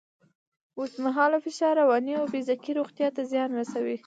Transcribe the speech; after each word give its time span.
اوږدمهاله 0.77 1.37
فشار 1.45 1.73
رواني 1.81 2.13
او 2.19 2.25
فزیکي 2.33 2.71
روغتیا 2.79 3.07
ته 3.15 3.21
زیان 3.31 3.49
رسوي. 3.59 3.97